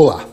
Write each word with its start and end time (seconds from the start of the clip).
Olá, 0.00 0.24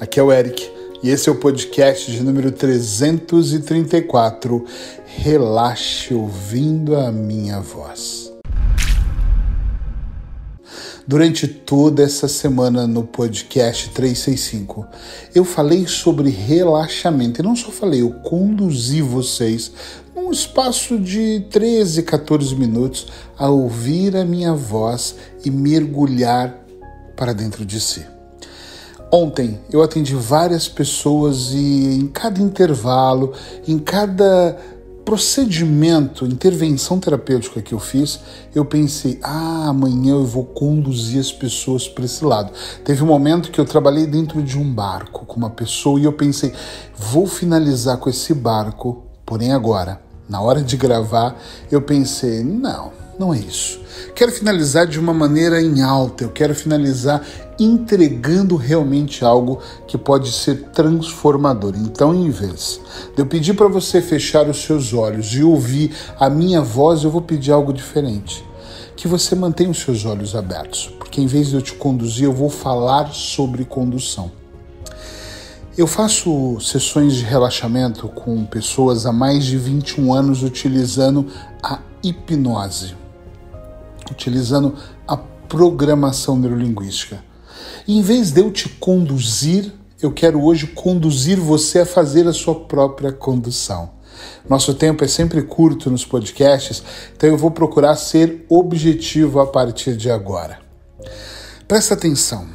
aqui 0.00 0.18
é 0.18 0.22
o 0.24 0.32
Eric 0.32 0.68
e 1.00 1.10
esse 1.10 1.28
é 1.28 1.32
o 1.32 1.36
podcast 1.36 2.10
de 2.10 2.24
número 2.24 2.50
334. 2.50 4.64
Relaxe 5.06 6.12
ouvindo 6.12 6.96
a 6.96 7.12
minha 7.12 7.60
voz. 7.60 8.32
Durante 11.06 11.46
toda 11.46 12.02
essa 12.02 12.26
semana 12.26 12.84
no 12.84 13.04
podcast 13.04 13.90
365, 13.90 14.84
eu 15.32 15.44
falei 15.44 15.86
sobre 15.86 16.28
relaxamento. 16.28 17.40
E 17.40 17.44
não 17.44 17.54
só 17.54 17.70
falei, 17.70 18.02
eu 18.02 18.10
conduzi 18.24 19.02
vocês 19.02 19.70
num 20.16 20.32
espaço 20.32 20.98
de 20.98 21.46
13, 21.48 22.02
14 22.02 22.56
minutos 22.56 23.06
a 23.38 23.48
ouvir 23.48 24.16
a 24.16 24.24
minha 24.24 24.52
voz 24.52 25.14
e 25.44 25.50
mergulhar 25.52 26.58
para 27.14 27.32
dentro 27.32 27.64
de 27.64 27.80
si. 27.80 28.15
Ontem 29.10 29.60
eu 29.70 29.82
atendi 29.82 30.14
várias 30.14 30.68
pessoas 30.68 31.52
e 31.52 31.98
em 32.00 32.08
cada 32.08 32.40
intervalo, 32.40 33.32
em 33.66 33.78
cada 33.78 34.56
procedimento, 35.06 36.26
intervenção 36.26 36.98
terapêutica 36.98 37.62
que 37.62 37.72
eu 37.72 37.78
fiz, 37.78 38.18
eu 38.52 38.64
pensei: 38.64 39.20
ah, 39.22 39.68
amanhã 39.68 40.14
eu 40.14 40.26
vou 40.26 40.44
conduzir 40.44 41.20
as 41.20 41.30
pessoas 41.30 41.88
para 41.88 42.04
esse 42.04 42.24
lado. 42.24 42.52
Teve 42.84 43.04
um 43.04 43.06
momento 43.06 43.52
que 43.52 43.60
eu 43.60 43.64
trabalhei 43.64 44.06
dentro 44.06 44.42
de 44.42 44.58
um 44.58 44.74
barco 44.74 45.24
com 45.24 45.36
uma 45.36 45.50
pessoa 45.50 46.00
e 46.00 46.04
eu 46.04 46.12
pensei: 46.12 46.52
vou 46.98 47.26
finalizar 47.28 47.98
com 47.98 48.10
esse 48.10 48.34
barco, 48.34 49.04
porém 49.24 49.52
agora, 49.52 50.00
na 50.28 50.40
hora 50.40 50.60
de 50.60 50.76
gravar, 50.76 51.40
eu 51.70 51.80
pensei: 51.80 52.42
não, 52.42 52.90
não 53.18 53.32
é 53.32 53.38
isso. 53.38 53.80
Quero 54.14 54.30
finalizar 54.30 54.86
de 54.86 54.98
uma 54.98 55.14
maneira 55.14 55.60
em 55.60 55.82
alta, 55.82 56.24
eu 56.24 56.30
quero 56.30 56.54
finalizar 56.54 57.22
entregando 57.58 58.56
realmente 58.56 59.24
algo 59.24 59.60
que 59.86 59.96
pode 59.96 60.30
ser 60.30 60.64
transformador. 60.72 61.74
Então, 61.76 62.14
em 62.14 62.30
vez 62.30 62.80
de 63.14 63.22
eu 63.22 63.26
pedir 63.26 63.54
para 63.54 63.68
você 63.68 64.02
fechar 64.02 64.48
os 64.48 64.62
seus 64.62 64.92
olhos 64.92 65.34
e 65.34 65.42
ouvir 65.42 65.94
a 66.18 66.28
minha 66.28 66.60
voz, 66.60 67.04
eu 67.04 67.10
vou 67.10 67.22
pedir 67.22 67.52
algo 67.52 67.72
diferente. 67.72 68.44
Que 68.94 69.08
você 69.08 69.34
mantenha 69.34 69.70
os 69.70 69.78
seus 69.78 70.04
olhos 70.04 70.34
abertos, 70.34 70.90
porque 70.98 71.20
em 71.20 71.26
vez 71.26 71.48
de 71.48 71.54
eu 71.54 71.62
te 71.62 71.72
conduzir, 71.72 72.24
eu 72.24 72.32
vou 72.32 72.50
falar 72.50 73.12
sobre 73.12 73.64
condução. 73.64 74.30
Eu 75.76 75.86
faço 75.86 76.58
sessões 76.58 77.16
de 77.16 77.24
relaxamento 77.24 78.08
com 78.08 78.46
pessoas 78.46 79.04
há 79.04 79.12
mais 79.12 79.44
de 79.44 79.58
21 79.58 80.14
anos 80.14 80.42
utilizando 80.42 81.26
a 81.62 81.80
hipnose, 82.02 82.94
utilizando 84.12 84.74
a 85.06 85.16
programação 85.16 86.36
neurolinguística. 86.36 87.22
Em 87.86 88.02
vez 88.02 88.30
de 88.30 88.40
eu 88.40 88.50
te 88.50 88.68
conduzir, 88.68 89.72
eu 90.02 90.12
quero 90.12 90.42
hoje 90.42 90.66
conduzir 90.66 91.38
você 91.38 91.80
a 91.80 91.86
fazer 91.86 92.26
a 92.26 92.32
sua 92.32 92.54
própria 92.54 93.12
condução. 93.12 93.90
Nosso 94.48 94.74
tempo 94.74 95.04
é 95.04 95.08
sempre 95.08 95.42
curto 95.42 95.90
nos 95.90 96.04
podcasts, 96.04 96.82
então 97.16 97.28
eu 97.28 97.36
vou 97.36 97.50
procurar 97.50 97.96
ser 97.96 98.44
objetivo 98.48 99.40
a 99.40 99.46
partir 99.46 99.96
de 99.96 100.10
agora. 100.10 100.58
Presta 101.68 101.94
atenção. 101.94 102.46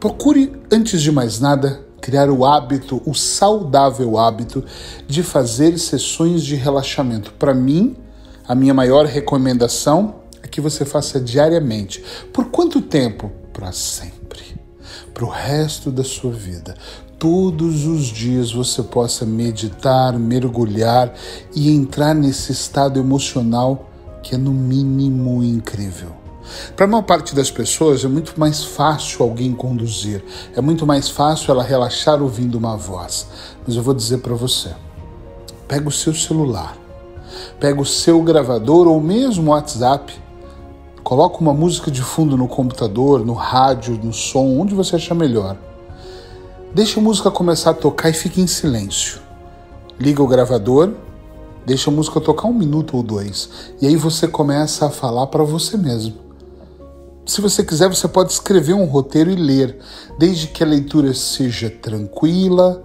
Procure, 0.00 0.52
antes 0.70 1.00
de 1.00 1.10
mais 1.10 1.40
nada, 1.40 1.84
criar 2.00 2.30
o 2.30 2.44
hábito, 2.44 3.02
o 3.04 3.14
saudável 3.14 4.18
hábito 4.18 4.64
de 5.06 5.22
fazer 5.22 5.78
sessões 5.78 6.44
de 6.44 6.54
relaxamento. 6.54 7.32
Para 7.34 7.52
mim, 7.52 7.96
a 8.46 8.54
minha 8.54 8.72
maior 8.72 9.06
recomendação 9.06 10.16
que 10.56 10.60
você 10.60 10.84
faça 10.84 11.20
diariamente. 11.20 12.02
Por 12.32 12.46
quanto 12.46 12.80
tempo? 12.80 13.30
Para 13.52 13.72
sempre 13.72 14.26
para 15.16 15.24
o 15.24 15.30
resto 15.30 15.90
da 15.90 16.04
sua 16.04 16.30
vida. 16.30 16.74
Todos 17.18 17.86
os 17.86 18.04
dias 18.04 18.52
você 18.52 18.82
possa 18.82 19.24
meditar, 19.24 20.12
mergulhar 20.18 21.14
e 21.54 21.70
entrar 21.70 22.14
nesse 22.14 22.52
estado 22.52 23.00
emocional 23.00 23.88
que 24.22 24.34
é 24.34 24.38
no 24.38 24.52
mínimo 24.52 25.42
incrível. 25.42 26.10
Para 26.76 26.84
a 26.84 26.88
maior 26.88 27.02
parte 27.02 27.34
das 27.34 27.50
pessoas 27.50 28.04
é 28.04 28.08
muito 28.08 28.38
mais 28.38 28.62
fácil 28.62 29.22
alguém 29.22 29.54
conduzir, 29.54 30.22
é 30.54 30.60
muito 30.60 30.86
mais 30.86 31.08
fácil 31.08 31.50
ela 31.50 31.62
relaxar 31.62 32.20
ouvindo 32.20 32.58
uma 32.58 32.76
voz. 32.76 33.26
Mas 33.66 33.74
eu 33.74 33.82
vou 33.82 33.94
dizer 33.94 34.18
para 34.18 34.34
você: 34.34 34.70
pega 35.66 35.88
o 35.88 35.92
seu 35.92 36.14
celular, 36.14 36.76
pega 37.58 37.80
o 37.80 37.86
seu 37.86 38.20
gravador 38.22 38.86
ou 38.86 39.00
mesmo 39.00 39.50
o 39.50 39.54
WhatsApp 39.54 40.25
Coloca 41.06 41.38
uma 41.38 41.54
música 41.54 41.88
de 41.88 42.02
fundo 42.02 42.36
no 42.36 42.48
computador, 42.48 43.24
no 43.24 43.32
rádio, 43.32 43.96
no 44.02 44.12
som, 44.12 44.58
onde 44.58 44.74
você 44.74 44.96
achar 44.96 45.14
melhor. 45.14 45.56
Deixa 46.74 46.98
a 46.98 47.02
música 47.02 47.30
começar 47.30 47.70
a 47.70 47.74
tocar 47.74 48.10
e 48.10 48.12
fique 48.12 48.40
em 48.40 48.46
silêncio. 48.48 49.20
Liga 50.00 50.20
o 50.20 50.26
gravador, 50.26 50.94
deixa 51.64 51.90
a 51.90 51.94
música 51.94 52.20
tocar 52.20 52.48
um 52.48 52.52
minuto 52.52 52.96
ou 52.96 53.04
dois. 53.04 53.48
E 53.80 53.86
aí 53.86 53.94
você 53.94 54.26
começa 54.26 54.86
a 54.86 54.90
falar 54.90 55.28
para 55.28 55.44
você 55.44 55.76
mesmo. 55.76 56.16
Se 57.24 57.40
você 57.40 57.62
quiser, 57.62 57.88
você 57.88 58.08
pode 58.08 58.32
escrever 58.32 58.74
um 58.74 58.86
roteiro 58.86 59.30
e 59.30 59.36
ler, 59.36 59.78
desde 60.18 60.48
que 60.48 60.64
a 60.64 60.66
leitura 60.66 61.14
seja 61.14 61.70
tranquila, 61.70 62.82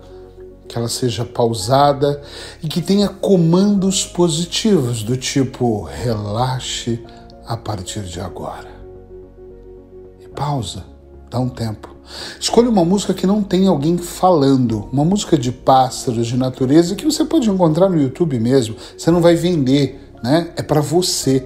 que 0.68 0.78
ela 0.78 0.90
seja 0.90 1.26
pausada 1.26 2.22
e 2.62 2.68
que 2.68 2.84
tenha 2.84 3.10
comandos 3.10 4.06
positivos 4.06 5.02
do 5.02 5.18
tipo 5.18 5.82
relaxe, 5.82 7.04
a 7.52 7.58
partir 7.58 8.04
de 8.04 8.22
agora. 8.22 8.70
E 10.22 10.28
pausa, 10.30 10.86
dá 11.30 11.38
um 11.38 11.50
tempo. 11.50 11.90
Escolha 12.40 12.70
uma 12.70 12.86
música 12.86 13.14
que 13.14 13.28
não 13.28 13.44
tem 13.44 13.68
alguém 13.68 13.98
falando, 13.98 14.88
uma 14.90 15.04
música 15.04 15.38
de 15.38 15.52
pássaros, 15.52 16.28
de 16.28 16.38
natureza, 16.38 16.96
que 16.96 17.04
você 17.04 17.26
pode 17.26 17.50
encontrar 17.50 17.90
no 17.90 18.02
YouTube 18.02 18.40
mesmo. 18.40 18.78
Você 18.98 19.12
não 19.12 19.22
vai 19.22 19.36
vender, 19.36 20.14
né? 20.24 20.54
É 20.56 20.64
para 20.64 20.80
você. 20.80 21.46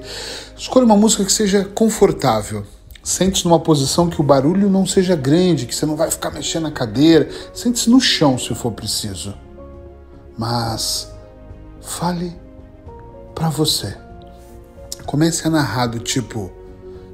Escolha 0.55 0.85
uma 0.85 0.95
música 0.95 1.25
que 1.25 1.33
seja 1.33 1.65
confortável. 1.65 2.63
Sente-se 3.01 3.45
numa 3.45 3.59
posição 3.59 4.07
que 4.07 4.21
o 4.21 4.23
barulho 4.23 4.69
não 4.69 4.85
seja 4.85 5.15
grande, 5.15 5.65
que 5.65 5.75
você 5.75 5.87
não 5.87 5.95
vai 5.95 6.11
ficar 6.11 6.29
mexendo 6.29 6.63
na 6.63 6.71
cadeira. 6.71 7.29
Sente-se 7.51 7.89
no 7.89 7.99
chão 7.99 8.37
se 8.37 8.53
for 8.53 8.71
preciso. 8.71 9.33
Mas 10.37 11.11
fale 11.81 12.35
para 13.33 13.49
você. 13.49 14.04
Comece 15.05 15.47
a 15.47 15.49
narrar 15.49 15.87
do 15.87 15.99
tipo: 15.99 16.51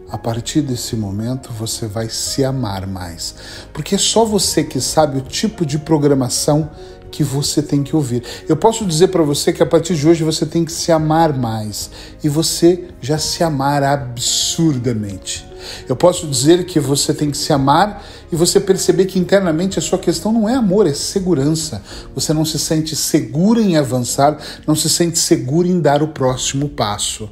a 0.10 0.18
partir 0.18 0.62
desse 0.62 0.96
momento 0.96 1.52
você 1.54 1.88
vai 1.88 2.10
se 2.10 2.44
amar 2.44 2.86
mais. 2.86 3.36
Porque 3.72 3.96
é 3.96 3.98
só 3.98 4.26
você 4.26 4.64
que 4.64 4.82
sabe 4.82 5.18
o 5.18 5.22
tipo 5.22 5.66
de 5.66 5.80
programação 5.80 6.70
que 7.12 7.24
você 7.24 7.62
tem 7.62 7.84
que 7.84 7.96
ouvir. 7.96 8.24
Eu 8.48 8.56
posso 8.56 8.86
dizer 8.86 9.10
para 9.10 9.22
você 9.22 9.52
que 9.52 9.62
a 9.62 9.66
partir 9.66 9.96
de 9.96 10.08
hoje 10.08 10.24
você 10.24 10.46
tem 10.46 10.64
que 10.64 10.72
se 10.72 10.92
amar 10.92 11.38
mais 11.38 11.92
e 12.24 12.30
você 12.30 12.88
já 13.02 13.18
se 13.18 13.44
amar 13.44 13.84
absurdamente. 13.84 15.46
Eu 15.88 15.96
posso 15.96 16.26
dizer 16.28 16.66
que 16.66 16.80
você 16.80 17.14
tem 17.14 17.30
que 17.30 17.38
se 17.38 17.54
amar 17.54 18.04
e 18.32 18.36
você 18.36 18.60
perceber 18.60 19.06
que 19.06 19.20
internamente 19.20 19.78
a 19.78 19.82
sua 19.82 20.00
questão 20.00 20.32
não 20.32 20.50
é 20.50 20.56
amor, 20.56 20.88
é 20.88 20.94
segurança. 20.94 21.84
Você 22.16 22.34
não 22.34 22.46
se 22.46 22.58
sente 22.58 22.96
segura 22.96 23.62
em 23.62 23.78
avançar, 23.78 24.40
não 24.66 24.76
se 24.76 24.90
sente 24.90 25.20
segura 25.20 25.68
em 25.68 25.80
dar 25.80 26.02
o 26.02 26.08
próximo 26.08 26.70
passo. 26.70 27.30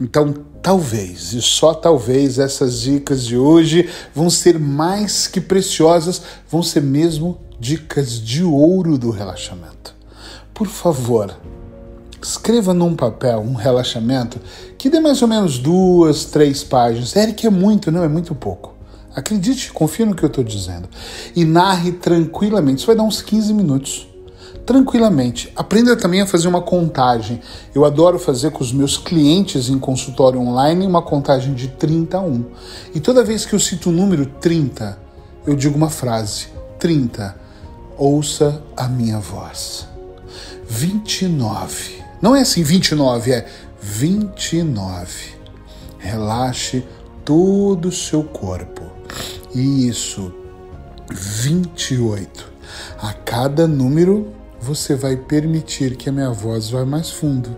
Então, 0.00 0.34
talvez, 0.62 1.32
e 1.32 1.42
só 1.42 1.74
talvez, 1.74 2.38
essas 2.38 2.80
dicas 2.80 3.24
de 3.24 3.36
hoje 3.36 3.88
vão 4.14 4.30
ser 4.30 4.58
mais 4.58 5.26
que 5.26 5.40
preciosas, 5.40 6.22
vão 6.50 6.62
ser 6.62 6.82
mesmo 6.82 7.38
dicas 7.58 8.20
de 8.20 8.42
ouro 8.42 8.96
do 8.96 9.10
relaxamento. 9.10 9.94
Por 10.52 10.66
favor, 10.66 11.34
escreva 12.22 12.74
num 12.74 12.94
papel 12.94 13.40
um 13.40 13.54
relaxamento 13.54 14.40
que 14.76 14.90
dê 14.90 15.00
mais 15.00 15.22
ou 15.22 15.28
menos 15.28 15.58
duas, 15.58 16.24
três 16.24 16.62
páginas. 16.62 17.14
Eric, 17.16 17.46
é 17.46 17.50
muito, 17.50 17.90
não, 17.90 18.02
é 18.02 18.08
muito 18.08 18.34
pouco. 18.34 18.74
Acredite, 19.14 19.72
confia 19.72 20.06
no 20.06 20.14
que 20.14 20.22
eu 20.22 20.28
estou 20.28 20.44
dizendo. 20.44 20.88
E 21.34 21.44
narre 21.44 21.92
tranquilamente. 21.92 22.78
Isso 22.78 22.86
vai 22.86 22.96
dar 22.96 23.02
uns 23.02 23.20
15 23.20 23.52
minutos 23.52 24.09
tranquilamente. 24.66 25.52
Aprenda 25.56 25.96
também 25.96 26.20
a 26.20 26.26
fazer 26.26 26.48
uma 26.48 26.62
contagem. 26.62 27.40
Eu 27.74 27.84
adoro 27.84 28.18
fazer 28.18 28.50
com 28.50 28.62
os 28.62 28.72
meus 28.72 28.96
clientes 28.96 29.68
em 29.68 29.78
consultório 29.78 30.40
online 30.40 30.86
uma 30.86 31.02
contagem 31.02 31.54
de 31.54 31.68
31. 31.68 32.44
E 32.94 33.00
toda 33.00 33.24
vez 33.24 33.44
que 33.44 33.54
eu 33.54 33.60
cito 33.60 33.90
o 33.90 33.92
número 33.92 34.26
30, 34.26 34.98
eu 35.46 35.56
digo 35.56 35.76
uma 35.76 35.90
frase: 35.90 36.48
30. 36.78 37.34
Ouça 37.98 38.62
a 38.76 38.88
minha 38.88 39.18
voz. 39.18 39.86
29. 40.68 42.00
Não 42.22 42.36
é 42.36 42.42
assim 42.42 42.62
29, 42.62 43.32
é 43.32 43.46
29. 43.80 45.34
Relaxe 45.98 46.84
todo 47.24 47.88
o 47.88 47.92
seu 47.92 48.22
corpo. 48.22 48.82
Isso. 49.54 50.32
28. 51.10 52.48
A 53.02 53.12
cada 53.12 53.66
número 53.66 54.39
você 54.60 54.94
vai 54.94 55.16
permitir 55.16 55.96
que 55.96 56.08
a 56.08 56.12
minha 56.12 56.30
voz 56.30 56.70
vá 56.70 56.84
mais 56.84 57.10
fundo. 57.10 57.56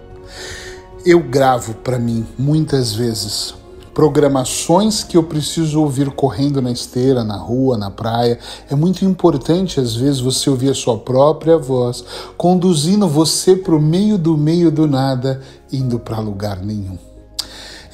Eu 1.05 1.21
gravo 1.21 1.75
para 1.75 1.99
mim 1.99 2.27
muitas 2.39 2.95
vezes 2.95 3.55
programações 3.95 5.05
que 5.05 5.17
eu 5.17 5.23
preciso 5.23 5.81
ouvir 5.81 6.11
correndo 6.11 6.63
na 6.63 6.71
esteira, 6.71 7.23
na 7.23 7.37
rua, 7.37 7.77
na 7.77 7.91
praia. 7.91 8.39
É 8.71 8.75
muito 8.75 9.05
importante, 9.05 9.81
às 9.81 9.95
vezes, 9.95 10.21
você 10.21 10.49
ouvir 10.49 10.71
a 10.71 10.75
sua 10.75 10.99
própria 10.99 11.59
voz, 11.59 12.05
conduzindo 12.37 13.07
você 13.07 13.55
para 13.57 13.75
o 13.75 13.81
meio 13.81 14.17
do 14.17 14.37
meio 14.37 14.71
do 14.71 14.87
nada, 14.87 15.43
indo 15.71 15.99
para 15.99 16.19
lugar 16.19 16.63
nenhum. 16.63 17.12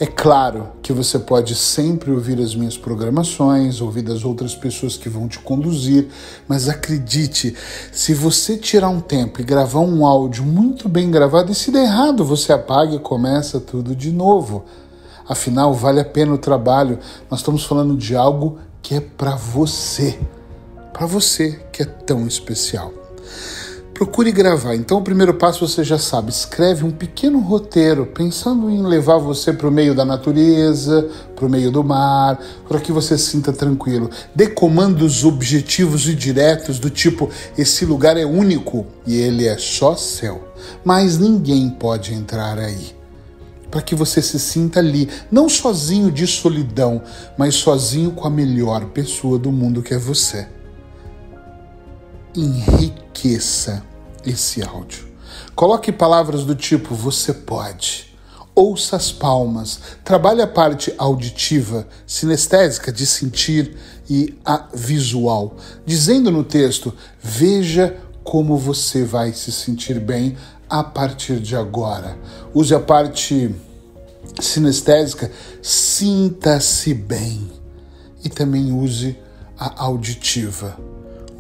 É 0.00 0.06
claro 0.06 0.68
que 0.80 0.92
você 0.92 1.18
pode 1.18 1.56
sempre 1.56 2.12
ouvir 2.12 2.40
as 2.40 2.54
minhas 2.54 2.78
programações, 2.78 3.80
ouvir 3.80 4.02
das 4.02 4.24
outras 4.24 4.54
pessoas 4.54 4.96
que 4.96 5.08
vão 5.08 5.26
te 5.26 5.40
conduzir, 5.40 6.06
mas 6.46 6.68
acredite, 6.68 7.52
se 7.90 8.14
você 8.14 8.56
tirar 8.56 8.90
um 8.90 9.00
tempo 9.00 9.40
e 9.40 9.44
gravar 9.44 9.80
um 9.80 10.06
áudio 10.06 10.44
muito 10.44 10.88
bem 10.88 11.10
gravado, 11.10 11.50
e 11.50 11.54
se 11.54 11.72
der 11.72 11.82
errado, 11.82 12.24
você 12.24 12.52
apaga 12.52 12.94
e 12.94 13.00
começa 13.00 13.58
tudo 13.58 13.96
de 13.96 14.12
novo. 14.12 14.64
Afinal, 15.28 15.74
vale 15.74 15.98
a 15.98 16.04
pena 16.04 16.32
o 16.32 16.38
trabalho. 16.38 17.00
Nós 17.28 17.40
estamos 17.40 17.64
falando 17.64 17.96
de 17.96 18.14
algo 18.14 18.60
que 18.80 18.94
é 18.94 19.00
para 19.00 19.34
você, 19.34 20.16
para 20.92 21.06
você 21.06 21.60
que 21.72 21.82
é 21.82 21.86
tão 21.86 22.24
especial. 22.24 22.92
Procure 23.98 24.30
gravar. 24.30 24.76
Então, 24.76 24.98
o 24.98 25.02
primeiro 25.02 25.34
passo 25.34 25.66
você 25.66 25.82
já 25.82 25.98
sabe: 25.98 26.30
escreve 26.30 26.84
um 26.84 26.90
pequeno 26.92 27.40
roteiro, 27.40 28.06
pensando 28.06 28.70
em 28.70 28.80
levar 28.80 29.18
você 29.18 29.52
para 29.52 29.66
o 29.66 29.72
meio 29.72 29.92
da 29.92 30.04
natureza, 30.04 31.10
para 31.34 31.44
o 31.44 31.50
meio 31.50 31.72
do 31.72 31.82
mar, 31.82 32.38
para 32.68 32.78
que 32.78 32.92
você 32.92 33.18
se 33.18 33.24
sinta 33.24 33.52
tranquilo. 33.52 34.08
Dê 34.32 34.46
comandos 34.46 35.24
objetivos 35.24 36.06
e 36.06 36.14
diretos, 36.14 36.78
do 36.78 36.88
tipo: 36.88 37.28
esse 37.58 37.84
lugar 37.84 38.16
é 38.16 38.24
único 38.24 38.86
e 39.04 39.16
ele 39.16 39.48
é 39.48 39.58
só 39.58 39.96
seu, 39.96 40.44
mas 40.84 41.18
ninguém 41.18 41.68
pode 41.68 42.14
entrar 42.14 42.56
aí. 42.56 42.96
Para 43.68 43.82
que 43.82 43.96
você 43.96 44.22
se 44.22 44.38
sinta 44.38 44.78
ali, 44.78 45.08
não 45.28 45.48
sozinho 45.48 46.12
de 46.12 46.24
solidão, 46.24 47.02
mas 47.36 47.56
sozinho 47.56 48.12
com 48.12 48.28
a 48.28 48.30
melhor 48.30 48.84
pessoa 48.90 49.40
do 49.40 49.50
mundo 49.50 49.82
que 49.82 49.92
é 49.92 49.98
você 49.98 50.46
enriqueça 52.34 53.82
esse 54.24 54.62
áudio. 54.62 55.08
Coloque 55.54 55.90
palavras 55.90 56.44
do 56.44 56.54
tipo 56.54 56.94
você 56.94 57.32
pode. 57.32 58.14
Ouça 58.54 58.96
as 58.96 59.12
palmas. 59.12 59.80
Trabalhe 60.04 60.42
a 60.42 60.46
parte 60.46 60.92
auditiva, 60.98 61.86
sinestésica 62.06 62.92
de 62.92 63.06
sentir 63.06 63.76
e 64.08 64.36
a 64.44 64.68
visual. 64.74 65.56
Dizendo 65.84 66.30
no 66.30 66.44
texto: 66.44 66.94
veja 67.22 67.96
como 68.24 68.56
você 68.56 69.04
vai 69.04 69.32
se 69.32 69.52
sentir 69.52 70.00
bem 70.00 70.36
a 70.68 70.82
partir 70.82 71.40
de 71.40 71.56
agora. 71.56 72.18
Use 72.52 72.74
a 72.74 72.80
parte 72.80 73.54
sinestésica, 74.40 75.30
sinta-se 75.62 76.94
bem. 76.94 77.50
E 78.24 78.28
também 78.28 78.72
use 78.72 79.16
a 79.56 79.84
auditiva 79.84 80.76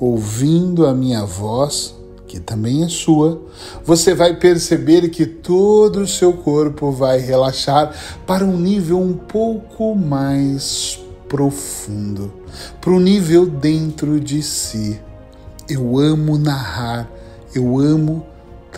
ouvindo 0.00 0.86
a 0.86 0.94
minha 0.94 1.24
voz, 1.24 1.94
que 2.26 2.38
também 2.38 2.84
é 2.84 2.88
sua, 2.88 3.40
você 3.84 4.14
vai 4.14 4.36
perceber 4.36 5.08
que 5.08 5.26
todo 5.26 6.00
o 6.00 6.06
seu 6.06 6.32
corpo 6.34 6.92
vai 6.92 7.18
relaxar 7.18 7.92
para 8.26 8.44
um 8.44 8.58
nível 8.58 9.00
um 9.00 9.14
pouco 9.14 9.94
mais 9.94 11.00
profundo, 11.28 12.32
para 12.80 12.90
um 12.90 13.00
nível 13.00 13.46
dentro 13.46 14.20
de 14.20 14.42
si. 14.42 15.00
Eu 15.68 15.98
amo 15.98 16.38
narrar, 16.38 17.10
eu 17.54 17.78
amo 17.78 18.26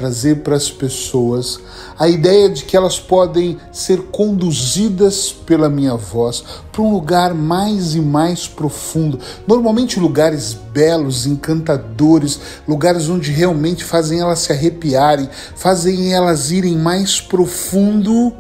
trazer 0.01 0.37
para 0.37 0.57
as 0.57 0.71
pessoas 0.71 1.61
a 1.99 2.09
ideia 2.09 2.49
de 2.49 2.65
que 2.65 2.75
elas 2.75 2.99
podem 2.99 3.59
ser 3.71 4.01
conduzidas 4.05 5.31
pela 5.31 5.69
minha 5.69 5.95
voz 5.95 6.43
para 6.73 6.81
um 6.81 6.91
lugar 6.91 7.35
mais 7.35 7.95
e 7.95 8.01
mais 8.01 8.49
profundo. 8.49 9.21
Normalmente 9.47 10.01
lugares 10.01 10.55
belos, 10.55 11.27
encantadores, 11.27 12.41
lugares 12.67 13.11
onde 13.11 13.31
realmente 13.31 13.85
fazem 13.85 14.21
elas 14.21 14.39
se 14.39 14.53
arrepiarem, 14.53 15.29
fazem 15.55 16.15
elas 16.15 16.51
irem 16.51 16.79
mais 16.79 17.21
profundo 17.21 18.33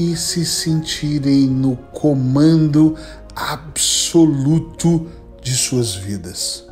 e 0.00 0.16
se 0.16 0.44
sentirem 0.44 1.46
no 1.46 1.76
comando 1.92 2.96
absoluto 3.36 5.06
de 5.40 5.56
suas 5.56 5.94
vidas. 5.94 6.71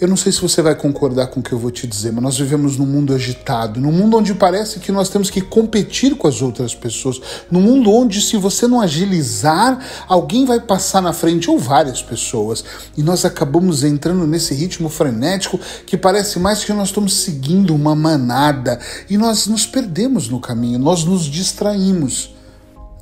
Eu 0.00 0.08
não 0.08 0.16
sei 0.16 0.32
se 0.32 0.40
você 0.40 0.62
vai 0.62 0.74
concordar 0.74 1.26
com 1.26 1.40
o 1.40 1.42
que 1.42 1.52
eu 1.52 1.58
vou 1.58 1.70
te 1.70 1.86
dizer, 1.86 2.10
mas 2.10 2.24
nós 2.24 2.38
vivemos 2.38 2.78
num 2.78 2.86
mundo 2.86 3.12
agitado, 3.12 3.78
num 3.78 3.92
mundo 3.92 4.16
onde 4.16 4.32
parece 4.32 4.80
que 4.80 4.90
nós 4.90 5.10
temos 5.10 5.28
que 5.28 5.42
competir 5.42 6.16
com 6.16 6.26
as 6.26 6.40
outras 6.40 6.74
pessoas, 6.74 7.20
num 7.50 7.60
mundo 7.60 7.92
onde, 7.92 8.22
se 8.22 8.38
você 8.38 8.66
não 8.66 8.80
agilizar, 8.80 9.78
alguém 10.08 10.46
vai 10.46 10.58
passar 10.58 11.02
na 11.02 11.12
frente 11.12 11.50
ou 11.50 11.58
várias 11.58 12.00
pessoas. 12.00 12.64
E 12.96 13.02
nós 13.02 13.26
acabamos 13.26 13.84
entrando 13.84 14.26
nesse 14.26 14.54
ritmo 14.54 14.88
frenético 14.88 15.60
que 15.84 15.98
parece 15.98 16.38
mais 16.38 16.64
que 16.64 16.72
nós 16.72 16.88
estamos 16.88 17.12
seguindo 17.12 17.74
uma 17.74 17.94
manada 17.94 18.80
e 19.10 19.18
nós 19.18 19.46
nos 19.48 19.66
perdemos 19.66 20.30
no 20.30 20.40
caminho, 20.40 20.78
nós 20.78 21.04
nos 21.04 21.26
distraímos. 21.26 22.34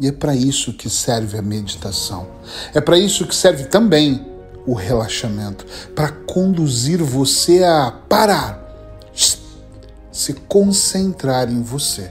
E 0.00 0.08
é 0.08 0.12
para 0.12 0.34
isso 0.34 0.72
que 0.72 0.90
serve 0.90 1.38
a 1.38 1.42
meditação. 1.42 2.26
É 2.74 2.80
para 2.80 2.98
isso 2.98 3.24
que 3.24 3.36
serve 3.36 3.64
também 3.64 4.27
o 4.68 4.74
relaxamento, 4.74 5.64
para 5.94 6.10
conduzir 6.10 7.02
você 7.02 7.64
a 7.64 7.90
parar, 8.06 8.62
se 10.12 10.34
concentrar 10.46 11.50
em 11.50 11.62
você 11.62 12.10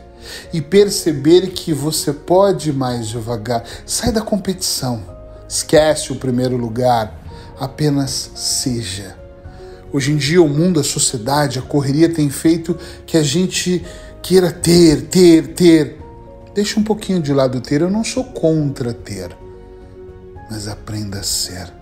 e 0.51 0.59
perceber 0.59 1.51
que 1.51 1.71
você 1.71 2.11
pode 2.11 2.73
mais 2.73 3.07
devagar. 3.07 3.63
Sai 3.85 4.11
da 4.11 4.21
competição, 4.21 5.03
esquece 5.47 6.11
o 6.11 6.15
primeiro 6.15 6.57
lugar, 6.57 7.21
apenas 7.59 8.31
seja. 8.33 9.15
Hoje 9.93 10.11
em 10.11 10.17
dia, 10.17 10.41
o 10.41 10.49
mundo, 10.49 10.79
a 10.79 10.83
sociedade, 10.83 11.59
a 11.59 11.61
correria 11.61 12.09
tem 12.09 12.27
feito 12.27 12.75
que 13.05 13.17
a 13.17 13.23
gente 13.23 13.85
queira 14.23 14.51
ter, 14.51 15.03
ter, 15.03 15.53
ter. 15.53 16.01
Deixa 16.55 16.79
um 16.79 16.83
pouquinho 16.83 17.21
de 17.21 17.31
lado 17.31 17.61
ter, 17.61 17.81
eu 17.81 17.91
não 17.91 18.03
sou 18.03 18.23
contra 18.23 18.93
ter, 18.93 19.29
mas 20.49 20.67
aprenda 20.67 21.19
a 21.19 21.23
ser. 21.23 21.76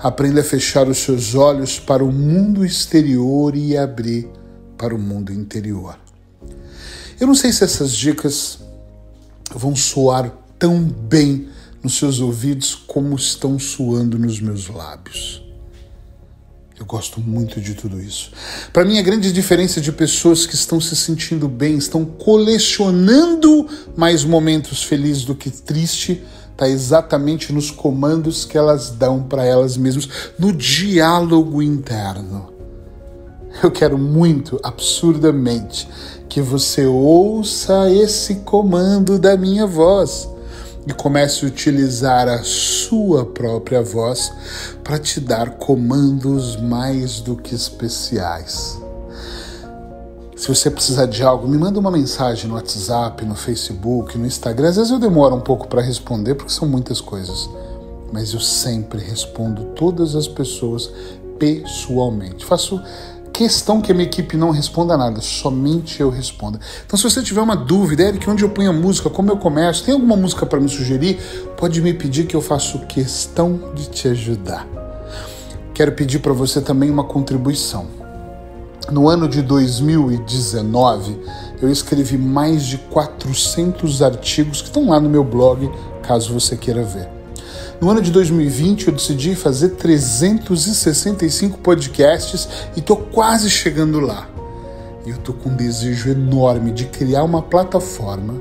Aprenda 0.00 0.40
a 0.40 0.44
fechar 0.44 0.88
os 0.88 0.98
seus 0.98 1.34
olhos 1.34 1.78
para 1.78 2.04
o 2.04 2.12
mundo 2.12 2.64
exterior 2.64 3.54
e 3.56 3.76
abrir 3.76 4.28
para 4.76 4.94
o 4.94 4.98
mundo 4.98 5.32
interior. 5.32 5.98
Eu 7.20 7.26
não 7.26 7.34
sei 7.34 7.52
se 7.52 7.64
essas 7.64 7.92
dicas 7.92 8.60
vão 9.54 9.76
soar 9.76 10.32
tão 10.58 10.82
bem 10.82 11.48
nos 11.82 11.96
seus 11.96 12.20
ouvidos 12.20 12.74
como 12.74 13.14
estão 13.16 13.58
soando 13.58 14.18
nos 14.18 14.40
meus 14.40 14.68
lábios. 14.68 15.42
Eu 16.78 16.86
gosto 16.86 17.20
muito 17.20 17.60
de 17.60 17.74
tudo 17.74 18.00
isso. 18.00 18.32
Para 18.72 18.86
mim, 18.86 18.98
a 18.98 19.02
grande 19.02 19.30
diferença 19.32 19.82
de 19.82 19.92
pessoas 19.92 20.46
que 20.46 20.54
estão 20.54 20.80
se 20.80 20.96
sentindo 20.96 21.46
bem, 21.46 21.76
estão 21.76 22.06
colecionando 22.06 23.68
mais 23.94 24.24
momentos 24.24 24.82
felizes 24.82 25.24
do 25.24 25.34
que 25.34 25.50
triste, 25.50 26.22
está 26.60 26.68
exatamente 26.68 27.54
nos 27.54 27.70
comandos 27.70 28.44
que 28.44 28.58
elas 28.58 28.90
dão 28.90 29.22
para 29.22 29.46
elas 29.46 29.78
mesmas, 29.78 30.08
no 30.38 30.52
diálogo 30.52 31.62
interno. 31.62 32.50
Eu 33.62 33.70
quero 33.70 33.96
muito, 33.96 34.60
absurdamente, 34.62 35.88
que 36.28 36.42
você 36.42 36.84
ouça 36.84 37.90
esse 37.90 38.36
comando 38.36 39.18
da 39.18 39.36
minha 39.38 39.66
voz 39.66 40.28
e 40.86 40.92
comece 40.92 41.44
a 41.44 41.48
utilizar 41.48 42.28
a 42.28 42.42
sua 42.42 43.24
própria 43.24 43.82
voz 43.82 44.30
para 44.84 44.98
te 44.98 45.18
dar 45.18 45.52
comandos 45.52 46.56
mais 46.56 47.20
do 47.20 47.36
que 47.36 47.54
especiais. 47.54 48.78
Se 50.40 50.48
você 50.48 50.70
precisar 50.70 51.04
de 51.04 51.22
algo, 51.22 51.46
me 51.46 51.58
manda 51.58 51.78
uma 51.78 51.90
mensagem 51.90 52.48
no 52.48 52.54
WhatsApp, 52.54 53.26
no 53.26 53.34
Facebook, 53.34 54.16
no 54.16 54.24
Instagram. 54.24 54.70
Às 54.70 54.76
vezes 54.76 54.90
eu 54.90 54.98
demoro 54.98 55.36
um 55.36 55.40
pouco 55.40 55.68
para 55.68 55.82
responder 55.82 56.34
porque 56.34 56.50
são 56.50 56.66
muitas 56.66 56.98
coisas, 56.98 57.50
mas 58.10 58.32
eu 58.32 58.40
sempre 58.40 59.02
respondo 59.02 59.66
todas 59.76 60.16
as 60.16 60.26
pessoas 60.26 60.90
pessoalmente. 61.38 62.46
Faço 62.46 62.80
questão 63.34 63.82
que 63.82 63.92
a 63.92 63.94
minha 63.94 64.06
equipe 64.06 64.34
não 64.34 64.50
responda 64.50 64.96
nada, 64.96 65.20
somente 65.20 66.00
eu 66.00 66.08
responda. 66.08 66.58
Então, 66.86 66.96
se 66.96 67.02
você 67.02 67.22
tiver 67.22 67.42
uma 67.42 67.54
dúvida, 67.54 68.04
Eric, 68.04 68.30
onde 68.30 68.42
eu 68.42 68.48
ponho 68.48 68.70
a 68.70 68.72
música, 68.72 69.10
como 69.10 69.30
eu 69.30 69.36
começo, 69.36 69.84
tem 69.84 69.92
alguma 69.92 70.16
música 70.16 70.46
para 70.46 70.58
me 70.58 70.70
sugerir, 70.70 71.18
pode 71.58 71.82
me 71.82 71.92
pedir 71.92 72.24
que 72.24 72.34
eu 72.34 72.40
faço 72.40 72.78
questão 72.86 73.74
de 73.74 73.90
te 73.90 74.08
ajudar. 74.08 74.66
Quero 75.74 75.92
pedir 75.92 76.20
para 76.20 76.32
você 76.32 76.62
também 76.62 76.90
uma 76.90 77.04
contribuição. 77.04 78.00
No 78.90 79.08
ano 79.08 79.28
de 79.28 79.40
2019, 79.40 81.16
eu 81.62 81.70
escrevi 81.70 82.18
mais 82.18 82.64
de 82.64 82.76
400 82.76 84.02
artigos 84.02 84.60
que 84.60 84.66
estão 84.66 84.88
lá 84.88 84.98
no 84.98 85.08
meu 85.08 85.22
blog, 85.22 85.70
caso 86.02 86.32
você 86.32 86.56
queira 86.56 86.82
ver. 86.82 87.08
No 87.80 87.88
ano 87.88 88.02
de 88.02 88.10
2020, 88.10 88.88
eu 88.88 88.92
decidi 88.92 89.36
fazer 89.36 89.70
365 89.70 91.58
podcasts 91.58 92.48
e 92.74 92.80
estou 92.80 92.96
quase 92.96 93.48
chegando 93.48 94.00
lá. 94.00 94.28
Eu 95.06 95.14
estou 95.14 95.36
com 95.36 95.50
um 95.50 95.56
desejo 95.56 96.10
enorme 96.10 96.72
de 96.72 96.86
criar 96.86 97.22
uma 97.22 97.42
plataforma 97.42 98.34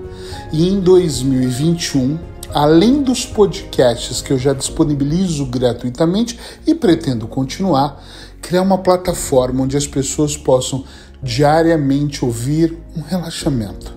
e 0.51 0.67
em 0.67 0.79
2021 0.79 2.17
além 2.53 3.01
dos 3.01 3.25
podcasts 3.25 4.21
que 4.21 4.33
eu 4.33 4.37
já 4.37 4.53
disponibilizo 4.53 5.45
gratuitamente 5.45 6.39
e 6.65 6.73
pretendo 6.73 7.27
continuar, 7.27 8.03
criar 8.41 8.61
uma 8.61 8.77
plataforma 8.77 9.63
onde 9.63 9.77
as 9.77 9.87
pessoas 9.87 10.35
possam 10.35 10.83
diariamente 11.21 12.23
ouvir 12.23 12.77
um 12.95 13.01
relaxamento 13.01 13.93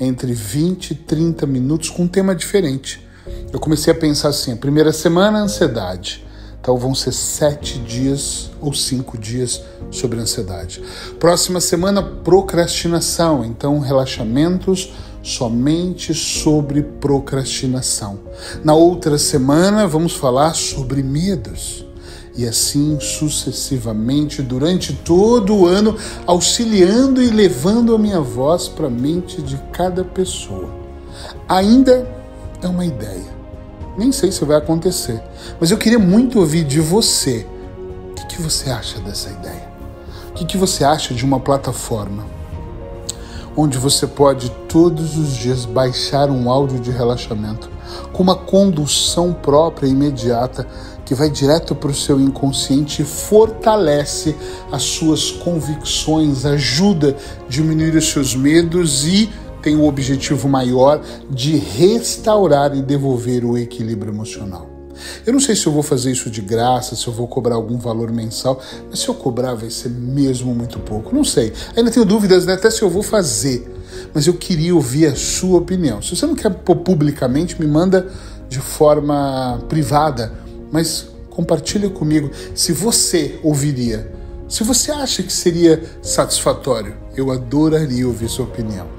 entre 0.00 0.32
20 0.32 0.90
e 0.90 0.94
30 0.94 1.46
minutos 1.46 1.90
com 1.90 2.04
um 2.04 2.08
tema 2.08 2.34
diferente. 2.34 3.06
Eu 3.52 3.58
comecei 3.58 3.92
a 3.92 3.96
pensar 3.96 4.28
assim: 4.28 4.52
a 4.52 4.56
primeira 4.56 4.92
semana, 4.92 5.40
ansiedade. 5.40 6.24
Então 6.60 6.76
vão 6.76 6.94
ser 6.94 7.12
sete 7.12 7.78
dias 7.78 8.50
ou 8.60 8.74
cinco 8.74 9.16
dias 9.16 9.62
sobre 9.90 10.18
ansiedade. 10.18 10.82
Próxima 11.18 11.60
semana, 11.60 12.02
procrastinação. 12.02 13.44
Então, 13.44 13.78
relaxamentos 13.78 14.92
somente 15.22 16.14
sobre 16.14 16.82
procrastinação. 16.82 18.18
Na 18.64 18.74
outra 18.74 19.18
semana, 19.18 19.86
vamos 19.86 20.14
falar 20.14 20.54
sobre 20.54 21.02
medos. 21.02 21.87
E 22.38 22.46
assim 22.46 23.00
sucessivamente 23.00 24.42
durante 24.42 24.92
todo 24.92 25.56
o 25.56 25.66
ano, 25.66 25.96
auxiliando 26.24 27.20
e 27.20 27.30
levando 27.30 27.92
a 27.92 27.98
minha 27.98 28.20
voz 28.20 28.68
para 28.68 28.86
a 28.86 28.90
mente 28.90 29.42
de 29.42 29.56
cada 29.72 30.04
pessoa. 30.04 30.70
Ainda 31.48 32.08
é 32.62 32.68
uma 32.68 32.86
ideia. 32.86 33.36
Nem 33.96 34.12
sei 34.12 34.30
se 34.30 34.44
vai 34.44 34.56
acontecer, 34.56 35.20
mas 35.58 35.72
eu 35.72 35.76
queria 35.76 35.98
muito 35.98 36.38
ouvir 36.38 36.62
de 36.62 36.78
você. 36.78 37.44
O 38.12 38.14
que, 38.14 38.36
que 38.36 38.40
você 38.40 38.70
acha 38.70 39.00
dessa 39.00 39.30
ideia? 39.30 39.68
O 40.30 40.34
que, 40.34 40.44
que 40.44 40.56
você 40.56 40.84
acha 40.84 41.12
de 41.12 41.24
uma 41.24 41.40
plataforma 41.40 42.24
onde 43.56 43.76
você 43.76 44.06
pode 44.06 44.48
todos 44.68 45.18
os 45.18 45.34
dias 45.34 45.64
baixar 45.64 46.30
um 46.30 46.48
áudio 46.48 46.78
de 46.78 46.92
relaxamento 46.92 47.68
com 48.12 48.22
uma 48.22 48.34
condução 48.34 49.32
própria 49.32 49.86
e 49.86 49.90
imediata 49.90 50.66
que 51.04 51.14
vai 51.14 51.30
direto 51.30 51.74
para 51.74 51.90
o 51.90 51.94
seu 51.94 52.20
inconsciente 52.20 53.00
e 53.00 53.04
fortalece 53.04 54.36
as 54.70 54.82
suas 54.82 55.30
convicções, 55.30 56.44
ajuda 56.44 57.16
a 57.46 57.48
diminuir 57.48 57.94
os 57.96 58.10
seus 58.10 58.34
medos 58.34 59.06
e 59.06 59.30
tem 59.62 59.74
o 59.74 59.86
objetivo 59.86 60.48
maior 60.48 61.00
de 61.30 61.56
restaurar 61.56 62.76
e 62.76 62.82
devolver 62.82 63.44
o 63.44 63.56
equilíbrio 63.56 64.12
emocional. 64.12 64.67
Eu 65.26 65.32
não 65.32 65.40
sei 65.40 65.54
se 65.54 65.66
eu 65.66 65.72
vou 65.72 65.82
fazer 65.82 66.10
isso 66.10 66.30
de 66.30 66.40
graça, 66.40 66.96
se 66.96 67.06
eu 67.06 67.12
vou 67.12 67.26
cobrar 67.26 67.54
algum 67.54 67.78
valor 67.78 68.10
mensal, 68.12 68.60
mas 68.90 69.00
se 69.00 69.08
eu 69.08 69.14
cobrar 69.14 69.54
vai 69.54 69.70
ser 69.70 69.88
mesmo 69.90 70.54
muito 70.54 70.78
pouco. 70.78 71.14
Não 71.14 71.24
sei. 71.24 71.52
Ainda 71.76 71.90
tenho 71.90 72.06
dúvidas 72.06 72.46
né, 72.46 72.54
até 72.54 72.70
se 72.70 72.82
eu 72.82 72.90
vou 72.90 73.02
fazer. 73.02 73.70
Mas 74.14 74.26
eu 74.26 74.34
queria 74.34 74.74
ouvir 74.74 75.06
a 75.06 75.16
sua 75.16 75.58
opinião. 75.58 76.00
Se 76.00 76.14
você 76.14 76.26
não 76.26 76.34
quer 76.34 76.50
pôr 76.50 76.76
publicamente, 76.76 77.60
me 77.60 77.66
manda 77.66 78.08
de 78.48 78.58
forma 78.58 79.62
privada, 79.68 80.32
mas 80.72 81.08
compartilha 81.30 81.90
comigo 81.90 82.30
se 82.54 82.72
você 82.72 83.38
ouviria. 83.42 84.10
Se 84.48 84.64
você 84.64 84.90
acha 84.90 85.22
que 85.22 85.32
seria 85.32 85.82
satisfatório, 86.00 86.96
eu 87.14 87.30
adoraria 87.30 88.06
ouvir 88.06 88.28
sua 88.28 88.46
opinião. 88.46 88.97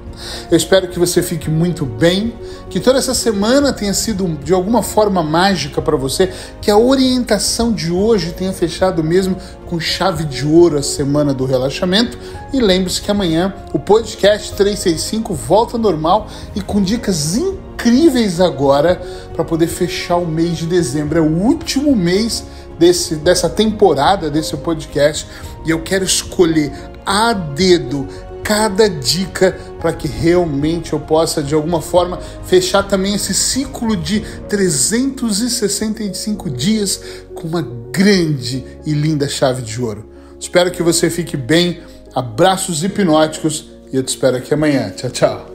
Eu 0.50 0.56
espero 0.56 0.88
que 0.88 0.98
você 0.98 1.22
fique 1.22 1.50
muito 1.50 1.84
bem, 1.84 2.32
que 2.68 2.80
toda 2.80 2.98
essa 2.98 3.14
semana 3.14 3.72
tenha 3.72 3.94
sido 3.94 4.26
de 4.42 4.52
alguma 4.52 4.82
forma 4.82 5.22
mágica 5.22 5.80
para 5.80 5.96
você, 5.96 6.32
que 6.60 6.70
a 6.70 6.76
orientação 6.76 7.72
de 7.72 7.92
hoje 7.92 8.32
tenha 8.32 8.52
fechado 8.52 9.02
mesmo 9.02 9.36
com 9.66 9.78
chave 9.78 10.24
de 10.24 10.46
ouro 10.46 10.78
a 10.78 10.82
semana 10.82 11.32
do 11.32 11.44
relaxamento. 11.44 12.18
E 12.52 12.60
lembre-se 12.60 13.00
que 13.00 13.10
amanhã 13.10 13.54
o 13.72 13.78
podcast 13.78 14.52
365 14.54 15.34
volta 15.34 15.78
normal 15.78 16.28
e 16.54 16.60
com 16.60 16.82
dicas 16.82 17.36
incríveis 17.36 18.40
agora 18.40 19.00
para 19.32 19.44
poder 19.44 19.66
fechar 19.66 20.16
o 20.16 20.26
mês 20.26 20.58
de 20.58 20.66
dezembro. 20.66 21.18
É 21.18 21.22
o 21.22 21.42
último 21.42 21.94
mês 21.94 22.44
desse, 22.78 23.16
dessa 23.16 23.48
temporada 23.48 24.30
desse 24.30 24.56
podcast 24.56 25.26
e 25.64 25.70
eu 25.70 25.82
quero 25.82 26.04
escolher 26.04 26.72
a 27.04 27.32
dedo 27.32 28.08
cada 28.50 28.90
dica 28.90 29.56
para 29.80 29.92
que 29.92 30.08
realmente 30.08 30.92
eu 30.92 30.98
possa, 30.98 31.40
de 31.40 31.54
alguma 31.54 31.80
forma, 31.80 32.18
fechar 32.44 32.82
também 32.82 33.14
esse 33.14 33.32
ciclo 33.32 33.96
de 33.96 34.24
365 34.48 36.50
dias 36.50 37.00
com 37.32 37.46
uma 37.46 37.62
grande 37.92 38.66
e 38.84 38.92
linda 38.92 39.28
chave 39.28 39.62
de 39.62 39.80
ouro. 39.80 40.10
Espero 40.40 40.72
que 40.72 40.82
você 40.82 41.08
fique 41.08 41.36
bem. 41.36 41.80
Abraços 42.12 42.82
hipnóticos 42.82 43.70
e 43.92 43.96
eu 43.96 44.02
te 44.02 44.08
espero 44.08 44.38
aqui 44.38 44.52
amanhã. 44.52 44.90
Tchau, 44.96 45.10
tchau. 45.10 45.49